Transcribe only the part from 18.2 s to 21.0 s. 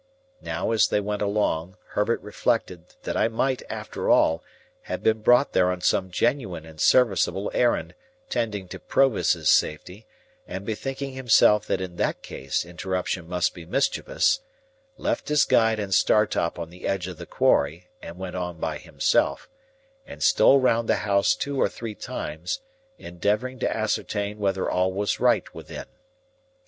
on by himself, and stole round the